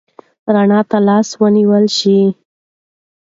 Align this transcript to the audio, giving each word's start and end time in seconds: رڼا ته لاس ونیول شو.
رڼا 0.53 0.79
ته 0.89 0.97
لاس 1.07 1.27
ونیول 1.41 1.85
شو. 1.97 2.17